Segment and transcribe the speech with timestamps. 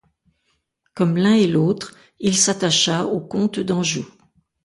[0.95, 4.03] Comme l'un et l'autre il s'attacha aux comtes d'Anjou.